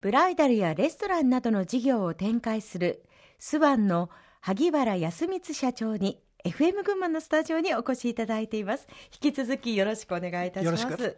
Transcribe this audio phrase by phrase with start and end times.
[0.00, 3.02] ブライダルやレストランなどの事業を展開する
[3.38, 4.08] スワンの
[4.40, 8.88] 萩原康光社長に FM 群馬のスタジオにお越しいただいています。
[9.22, 11.16] 引き続きよろしくお願いいたします。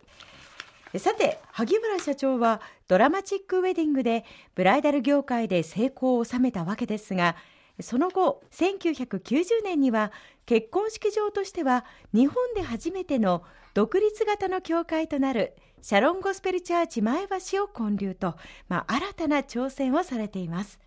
[0.98, 4.24] さて萩原社長はドラマチックウェディングで
[4.56, 7.36] ブライダル業界で成功を収めたわけですが
[7.80, 10.12] その後1990年には
[10.46, 13.42] 結婚式場としては日本で初めての
[13.74, 18.36] 独立型の教会となるシャロンゴスペルチャーチ前橋を建立と、
[18.68, 20.78] まあ、新たな挑戦をされています。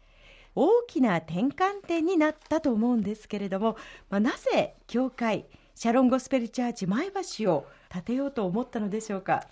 [0.56, 3.76] 大きな転換点になったと思うんですけれども、
[4.10, 5.46] まあ、なぜ教会
[5.76, 9.46] シャロンゴスペルチャーチ前橋を建てようと思ったのでしょうか？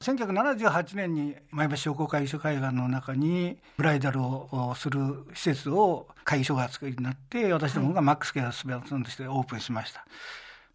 [0.00, 10.06] 1978年に前橋商工会議所海岸の中にブライダルをする施設を会議所が作りになって私どもがマックスケアスベアソンとしてオープンしました、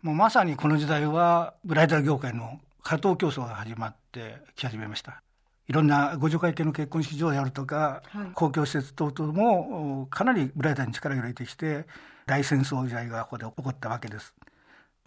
[0.01, 5.21] もうまさにこの時代はブライダル業界の加藤競争が始まってき始めました。
[5.67, 11.85] いろんなご助会系の結婚式場をやるとか、はい、公共施設等々もかなりブライダルに力を入れてきて
[12.25, 14.33] 大戦争時代がここで起こったわけです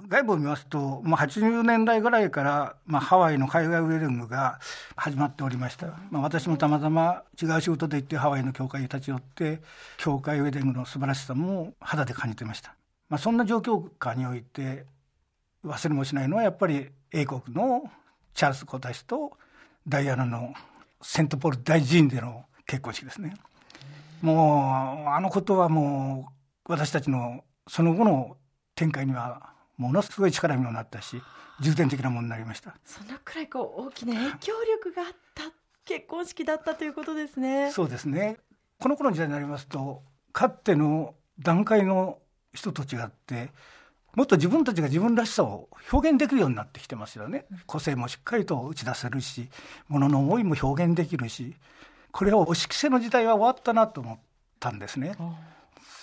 [0.02, 4.58] 外部を見ますと、まあ、80年代ぐらいから、まあ、ハワイの海外ウェディングが
[4.96, 9.60] 始まっておりました、まあ、私もたまたま違う仕事で行ってハワイの教会に立ち寄って
[9.96, 12.74] 教会ウェディングの素晴らしさも肌で感じてました、
[13.08, 14.84] まあ、そんな状況下において
[15.64, 17.84] 忘れもしないのはやっぱり英国の
[18.34, 19.32] チャールズ皇太子と
[19.86, 20.52] ダイアナの
[21.00, 23.34] セントポール大寺院での結婚式ですね。
[24.22, 26.32] もうあのことはも
[26.66, 28.36] う私たちのその後の
[28.74, 31.20] 展開にはものすごい力にもなったし
[31.60, 32.74] 重点的なものになりました。
[32.84, 35.42] そのくらいこう大きな影響力があった
[35.84, 37.70] 結婚式だったということですね。
[37.72, 38.38] そうですね。
[38.80, 40.02] この頃の時代になりますと
[40.32, 42.18] かつての段階の
[42.52, 43.50] 人と違って
[44.14, 47.46] もっと自分たちが自分らしさを表現できるようになってきてますよね。
[47.66, 49.48] 個性もしっかりと打ち出せるし
[49.88, 51.54] ものの思いも表現できるし
[52.10, 54.18] これはお色性の時代は終わったなと思っ
[54.60, 55.16] たんですね。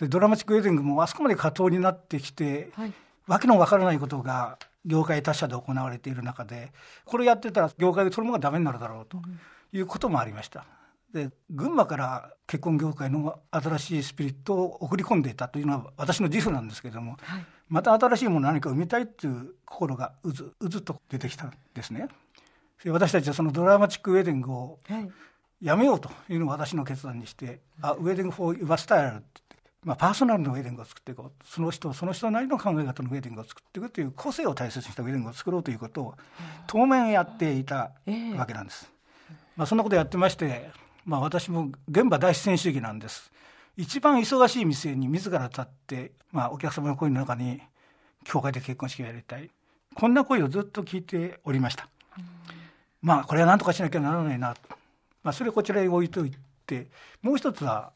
[0.01, 2.93] ドラマチックウェディングもあそこまで過当になってきて、はい
[3.27, 6.71] わけのわからないことが業界他社で行われている中で
[7.05, 9.21] これやってたら業界そのものがダメになるだろうと
[9.71, 10.65] いうこともありました。
[11.13, 22.07] で群馬から結婚業界の新しいスピリットを送り込んでいたというのは私の自負なんですけれども、はい、また新しいもの何か生みたいという心がうずうずと出てきたんですね。
[22.83, 24.79] で私たちはそのドラマチックウェディングを
[25.61, 29.23] やめようというのを私の決断にして、はい、あ Wedding for Your Style
[29.83, 36.13] まあ、パーソナルのウェディングを作っていこうその人その人なりの考え方のウェディングを作っていくという個性を大切にしたウェディングを作ろうということを
[36.67, 37.91] 当面やっていた
[38.37, 38.91] わけなんです。
[39.57, 40.69] まあ、そんなことやってまして、
[41.03, 43.31] まあ、私も現場大自然主義なんです。
[43.75, 47.61] 一番忙しい店に自ら立って、まあ、お客様の声の中に
[48.23, 49.49] 教会で結婚式をやりたい
[49.93, 51.89] こんな声をずっと聞いておりました。
[53.01, 54.55] まあこれは何とかしなきゃならないな、
[55.23, 56.31] まあ、それをこちらに置いとい
[56.67, 56.87] て
[57.21, 57.91] もう一つは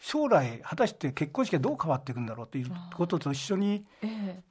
[0.00, 3.84] 将来果たして結婚式がどう変わっていくんだろうということと一緒に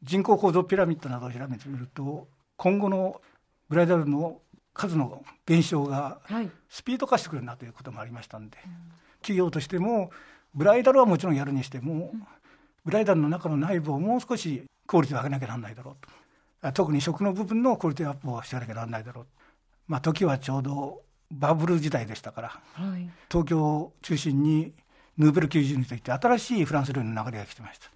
[0.03, 2.27] 人口構造ピラミッドなどを調べてみると
[2.57, 3.21] 今後の
[3.69, 4.41] ブライダルの
[4.73, 6.19] 数の減少が
[6.69, 8.57] スピード化してくるなということもありましたんで、
[9.21, 10.11] 企業としても
[10.53, 12.13] ブライダルはもちろんやるにしても
[12.85, 15.95] ブライダルの中の内部をもう少しクオリティを上げなきゃならないだろう
[16.61, 16.71] と。
[16.73, 19.25] 特に食の部分のクオリティアップをしなきゃならないだろう
[19.87, 24.73] まあ時はちょうどバブル時代でしたから、はい、東京を中心に
[25.17, 27.89] ヌーベル90といって新しいフランス料理の流れが来てました。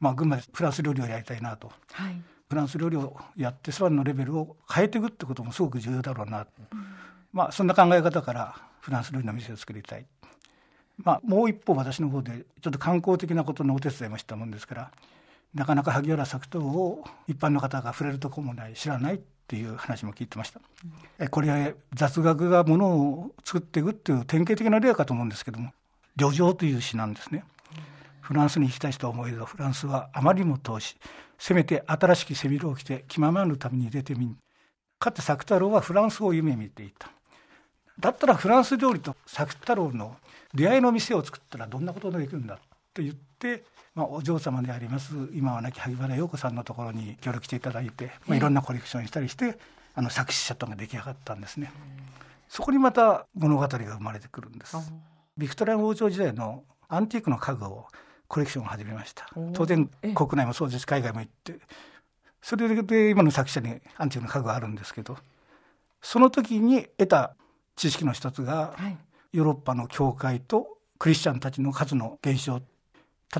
[0.00, 6.46] まあ、群馬でフランス料理をやりたいなと、はい、フランス料理をやってスワンのレベルを変えていくってこともすごく重要だろうな、うん、
[7.32, 10.06] まあ、そんな考え方からフランス料理の店を作りたい、
[10.98, 14.90] まあ、もう一方私の方でちょっと観光的なことのお手伝いもしたもんですから
[15.54, 20.60] なかなか萩原作刀を一般の方が触れるとこもない知らないっていう話も聞いてました、
[21.20, 25.72] うん、これは雑学がものを作っていくっていう典型的な例かと思うんですけども
[26.16, 27.44] 旅情という詩なんですね。
[28.26, 30.96] フランスに行きたい人は思いどフランスはあまりにも遠し
[31.38, 34.36] せめて新しき背広を着て気ままぬために出てみん
[34.98, 37.08] かつて作太郎はフランスを夢見ていた
[38.00, 40.16] だったらフランス料理と作太郎の
[40.52, 42.58] 出会いの店を作ったらどんなことができるんだ
[42.92, 43.62] と言って、
[43.94, 49.56] まあ、お嬢様であります今は亡き萩原陽子さんのところに協力していただいて、まあ、いろんなコレクションにしたりして
[49.94, 51.72] あの作詞者とが出来上がったんですね。
[52.48, 54.76] そこにまた物語が生まれてくるんです。
[55.36, 57.86] ビクトリア王朝時代のアンティークの家具を
[58.28, 59.28] コレクションを始めました。
[59.52, 60.80] 当然国内もそうです。
[60.80, 61.60] し海外も行って。
[62.46, 65.18] それで今の作者にアンティークの家具があるんですけど
[66.00, 67.34] その時に得た
[67.74, 68.96] 知識の一つが、はい、
[69.32, 72.62] ヨーロッパの教会とクリスチャンたちの数の減少例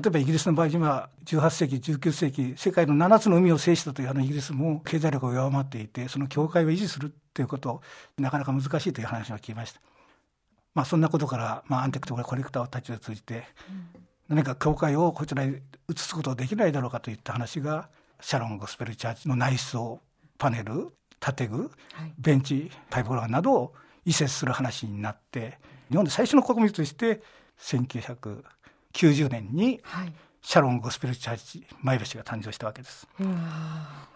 [0.07, 7.81] えばイギリスの場合には18世紀19世紀世界の7つの海を制したというあのイギリスも経済力が弱まっていてその教会を維持するということ
[8.17, 9.79] なかなか難しいという話を聞きました。
[10.77, 13.45] まあ、そんなことから、まあ、アンテクトコレクターたちを通じて、
[14.29, 15.57] 何か教会をこちらに
[15.89, 17.89] 移すことができないだろうかといった話が
[18.21, 19.99] シャロンゴスペルチャーチの内装
[20.37, 20.89] パネル
[21.19, 23.73] 建具、はい、ベンチパイプオルガンなどを
[24.05, 25.57] 移設する話になって
[25.89, 27.23] 日本で最初の試みとして
[27.59, 29.81] 1990年に
[30.43, 33.07] シャロンゴスペルチャーチ前橋が誕生したわけです。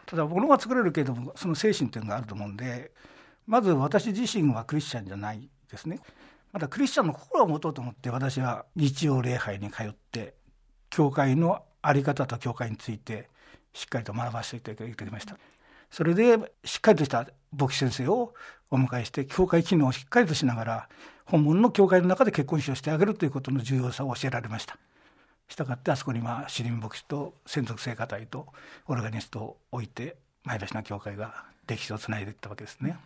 [0.05, 2.91] ただ物が作れるけれどもその精神というのがあると思うんで
[3.47, 5.99] まず私自身はクリスチャンじゃないですね。
[6.51, 10.33] まだクリスチャンの心を持とうと思って私は日曜礼拝に通って
[10.89, 13.29] 教会の在り方と教会について
[13.73, 15.37] しっかりと学ばせていただきました。
[15.89, 17.27] それでしっかりとした
[17.57, 18.33] 牧師先生を
[18.69, 20.89] お迎えして教会機能をしっかりとしながら
[21.25, 24.77] 本物の教会の中で結婚式をしてあげるということの重要さを教えられました。
[25.47, 28.47] したがってあそこには主任牧師と専属聖歌隊と
[28.87, 32.97] オルガニストを置いて前橋の教会が歴史をつないでいったわけですね。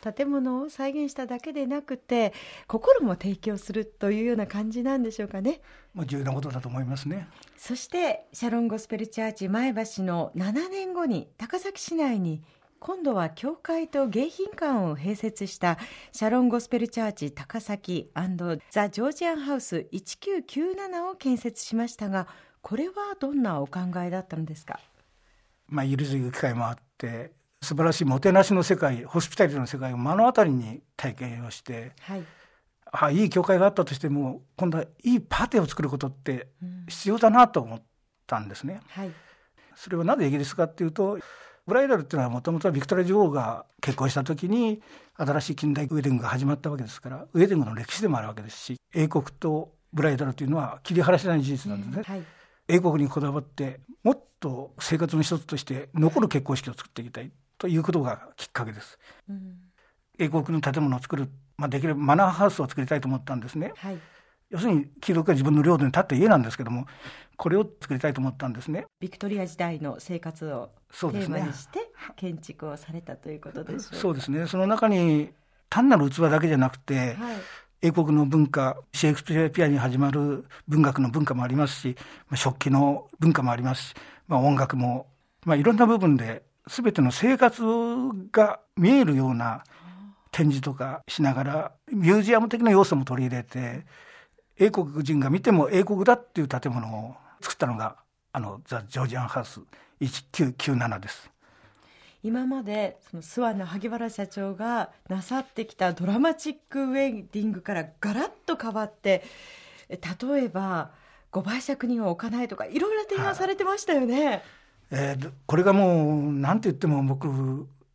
[0.00, 2.32] 建物を再現しただけでなくて
[2.66, 5.60] 心も提供するというような感じなんでしょうかね。
[5.94, 7.28] まあ重要なことだと思いますね。
[7.56, 12.42] そしてシャロンゴスペルチャーチ前橋の7年後に高崎市内に
[12.80, 15.78] 今度は教会と迎賓館を併設した
[16.12, 18.10] シャロンゴスペルチャーチ高崎
[18.70, 22.28] ザ・ジョージアンハウス1997を建設しましたが
[22.60, 24.78] これはどんなお考えだったのですか、
[25.66, 27.32] まあ、許す機会もあって
[27.62, 32.24] 素晴らしいもてなしの世界ホスピタリティの世界を目の当たりに体験をして、はい、
[32.92, 36.48] あいい教会があったとしても今度はいいパーテを作ることって
[36.88, 37.82] 必要だなと思っ
[38.26, 38.80] たんですね。
[38.88, 39.10] はい、
[39.74, 41.18] それはなぜイギリスかっていうと
[41.66, 44.80] ブライダルっていうのはもともとビクトリア女王が結婚した時に
[45.16, 52.02] 新しい近代ウェディングが始まったわけですからウェディングの歴史でもあるわけですし英国とブライダルというのは切り離せない事実なんですね。
[52.06, 52.22] はい、
[52.68, 58.98] 英国にこだわってもっと生活の一つとして残る結婚式を作っていきたいということがきっかけです。
[59.28, 59.56] うん、
[60.18, 63.72] 英国の建物を作る、まあ、できればマナーハウスを作りたいと思ったんですね。
[63.76, 63.98] はい、
[64.50, 66.86] 要するに貴族が自分の領土に立った家なんですけども
[67.36, 68.86] これを作りたいと思ったんですね。
[69.00, 74.46] ビクトリア時代の生活をテーマにして建築をされたということでしょうそうですね。
[74.46, 75.30] その中に
[75.68, 77.16] 単なる器だけじゃなくて、はい
[77.80, 81.96] 英国の文化シェイクスピアに始まる文学の文化もありますし
[82.34, 83.94] 食器の文化もありますし、
[84.26, 85.06] まあ、音楽も、
[85.44, 87.62] まあ、いろんな部分で全ての生活
[88.32, 89.64] が見えるような
[90.30, 93.84] 展示とかしながらミュージアム的な要素も取り入れて
[94.58, 97.96] 英国人が見ても英国だっていう建物を作ったのが
[98.32, 99.60] あのザ・ジョージアンハウス
[100.00, 101.30] 1997です。
[102.22, 109.22] 今までその諏訪の萩原社長がなさってきたドラマチックウェディングからガラッと変わって
[109.88, 110.90] 例えば
[111.30, 114.26] ご売借人を置かないとかいろいろ提案されてましたよね。
[114.26, 114.42] はい
[114.90, 117.26] えー、これがもう何て言っても僕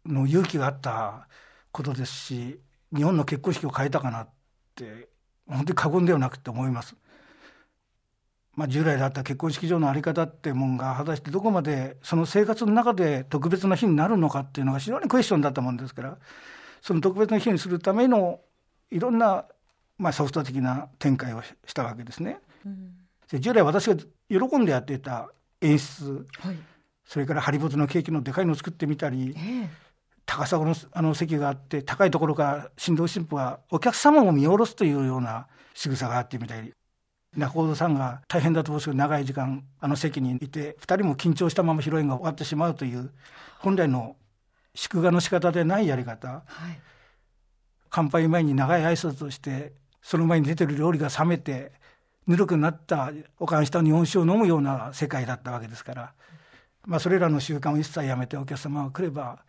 [0.05, 1.27] の勇気があった
[1.71, 2.59] ことですし
[2.95, 4.29] 日本の結婚式を変えたかなっ
[4.75, 5.09] て
[5.47, 6.95] 本当に過言ではなくて思います。
[8.55, 16.19] まあ、従来だった結婚式場の在り方ってもんが果たしてどこまでその生活の中で特別な日になるのかっていうのが非常にクエスチョンだったもんですから
[16.79, 18.41] その特別な日にするための
[18.91, 19.45] いろんな、
[19.97, 22.37] まあ、ソフト的な展開をしたわけですね。
[22.63, 23.95] うん、従来私が
[24.29, 26.55] 喜んでやっていた演出、はい
[27.05, 29.69] それからハリボテのケーキのでかいのを作ってみたり、え
[30.25, 36.73] 高さのあの席があって高いところから新郎新婦がお客様を見下ろすというような仕草があってみたり
[37.35, 43.11] 仲人さんが大変だと思うんですけど長い時間あの席にいて2人も緊張したまま披露宴が終わってしまうという
[43.59, 44.15] 本来の
[44.75, 46.79] 祝賀の仕方でないやり方、はい、
[47.89, 51.71] 乾杯前に長い挨拶をしてその前に出てる料理が冷めて
[52.27, 56.13] ぬるくなったおかんした日本酒を飲むような世界だったわけですから。
[56.85, 59.39] まあ、それらの習慣を一切やめてお客様が来れば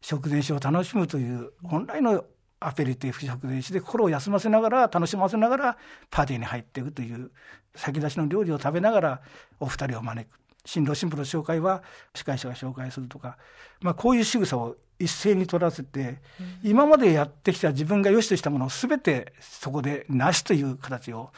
[0.00, 2.24] 食前酒を楽しむという本来の
[2.60, 5.78] アペリティフ食前酒で心を休ませながら楽しませながら
[6.10, 7.30] パーティーに入っていくという
[7.74, 9.20] 先出しの料理を食べながら
[9.60, 10.42] お二人を招く。
[10.64, 11.82] 新郎新婦の紹介は
[12.14, 13.36] 司会者が紹介するとか、
[13.80, 16.20] まあ、こういう仕草を一斉に取らせて、
[16.62, 21.30] 今までやってきた自分が良しとしたものを全てそこでなしという形を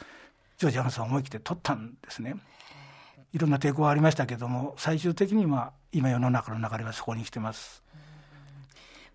[0.57, 2.35] ジョージ・アナさん思い切って取ったんですね。
[3.35, 7.83] いろんな抵抗はありましたけども最終的には今世の中の流れはそこに来てます。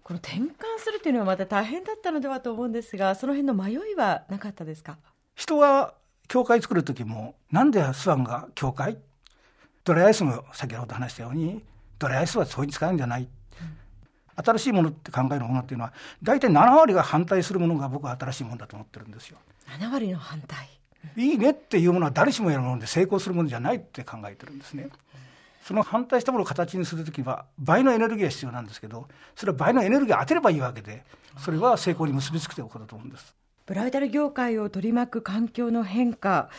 [0.02, 0.44] この転換
[0.78, 4.98] するというのはまた大変だったのではと思うんですがその辺の迷いはなかったですか？
[5.36, 5.94] 人は
[6.28, 8.98] 教会作る時もなんでスワンが教会？
[9.84, 11.64] ドライアイスも先ほど話したように
[11.98, 13.28] ドライアイスはそうに使うんじゃない、うん、
[14.44, 19.38] 新しいものって考えるものっていうのは大体7割が反対するものが僕は新しいものだと思ってるんですよ。
[19.78, 20.68] 7割の反対
[21.16, 24.88] いいねっていうものは誰しもやるもので成功するものじゃないって考えてるんですね。
[25.62, 31.04] その反対したものを形にするときは倍のエネルギーが必要なんですけどそれは倍のエネルギーを当てればいいわけで
[31.38, 33.34] それは成功に結びつくということだと思うんです。
[33.66, 36.50] ブライダル業界を取り巻く環境の変化、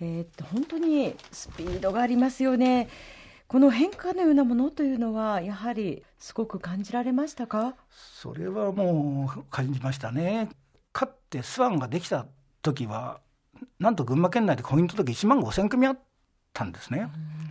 [0.00, 2.88] えー、本当にスピードがありますよね。
[3.46, 7.74] この変化のようなものというのは、やはりすごく感じられましたか？
[7.90, 10.48] それはもう感じましたね。
[10.92, 12.26] かってスワンができた
[12.62, 13.20] 時は、
[13.78, 15.98] なんと群馬県内で婚姻届1万5千組あっ
[16.52, 17.10] たんですね。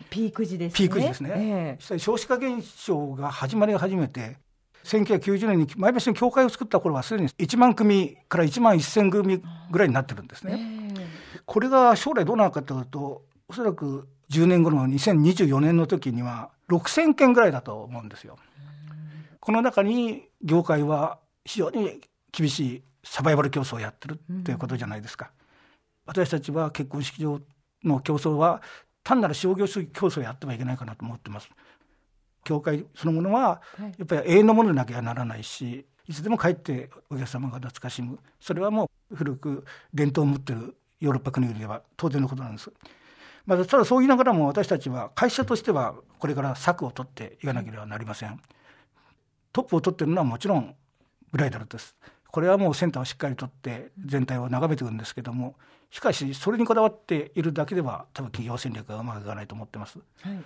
[0.10, 0.78] ピーク時ですね。
[0.78, 1.32] ピーク時ですね。
[1.36, 4.38] えー、少子化現象が始まり始めて、
[4.84, 9.42] 1990年に前橋に教会を作った頃はすでに1万組から1万1000組
[9.72, 10.94] ぐらいになってるんですね。
[10.98, 18.38] えー、これが将来どうなるかというと、おそらく10年後の2024年の時には6000件ぐらいだと思うんですよ。
[19.40, 22.02] この中に業界は非常に
[22.32, 25.32] 厳しいサバイバル競争をやってるということじゃないですか。
[26.06, 27.40] 私たちは結婚式場
[27.84, 28.62] の競争は
[29.04, 31.50] 単なる商業主義競争をやってはいけないかなと思ってます。
[32.44, 33.62] 教会そのものは
[33.98, 42.72] やっぱり永遠のものでなきゃならないしいつでも帰ってお客様が懐かしむそれはもう古く伝統を持っているヨーロッパ国々では当然のことなんです。
[43.46, 48.40] まあ、ただそう言いながらも私たちは会社としてはこれから策を取っていかなければなりません。
[49.52, 50.76] トップを取っているのはもちろん
[51.32, 51.96] ブライダルです。
[52.34, 55.54] これはもうセンターをしっかり取って全体を眺めていくんですけども
[55.92, 60.00] しかしそれにこだわっているだけでは多分企業戦略がうまくいかないと思ってます。
[60.22, 60.38] はい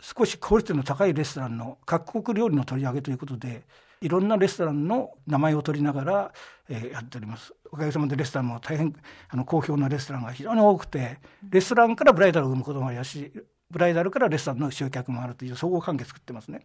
[0.00, 3.62] 少しクオリティの高いレストランの各国料理の取り上げということで
[4.00, 6.32] いろんなレストランの名前を取りながら、
[6.68, 8.94] えー、やっておりますおかげさまでレストランも大変
[9.28, 11.18] あの好評なレストランが非常に多くて
[11.50, 13.32] レストランからブライダルを生むこともありますし
[13.70, 16.64] ブライダルからレストランの集客もあるという総合関係作ってますね。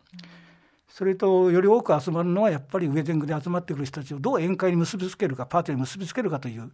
[0.94, 6.72] それとより多く集まるのはやっぱりウェディングで集まってくる人たちをどう宴会に結びつけるかパーティーに結びつけるかという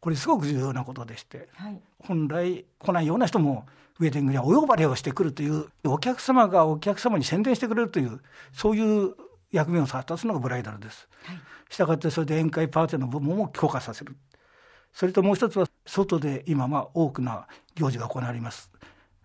[0.00, 3.64] これすごく重要なことでして、はい、本来来ないような人も
[3.98, 8.20] ウェディングにはお呼ばれをしてくるというお客様がお客様に宣伝してくれるという
[8.52, 9.14] そういう
[9.50, 11.08] 役目を果たすのがブライダルです。
[11.22, 11.38] はい、
[11.70, 14.14] したがってそれで宴会パーティーの部門を強化させる。
[14.92, 18.70] それともう一つは外で今は多くな行事が行われます。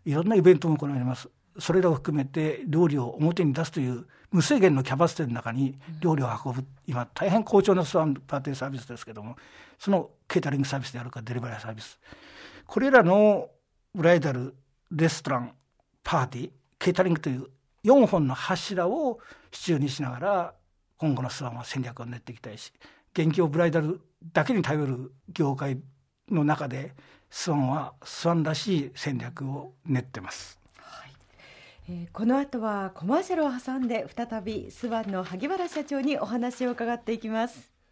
[0.05, 1.27] いろんなイベントも行われます。
[1.59, 9.35] それらを含めて料理を表に出すという無制限のキャパシテの中に料理を運ぶ、今大変好調なスワンパーティーサービスですけども
[9.77, 11.99] そのケータリングサービスであるかデリバリーサービス
[12.65, 13.49] これらの
[13.93, 14.55] ブライダル
[14.91, 15.51] レストラン
[16.03, 17.47] パーティーケータリングという
[17.83, 19.19] 4本の柱を
[19.51, 20.53] 支柱にしながら
[20.97, 22.71] 今後のスワンは戦略を練っていきたいし
[23.13, 24.01] 現況ブライダル
[24.33, 25.79] だけに頼る業界
[26.29, 26.93] の中で
[27.29, 30.58] スワンはスワンらしい戦略を練ってます。
[31.91, 37.78] えー、この後はコマーシャルを挟んで再びスワンの萩原社長にお話を伺っていきます。